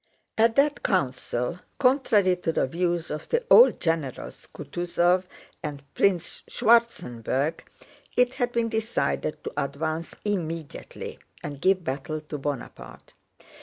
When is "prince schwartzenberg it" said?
5.93-8.33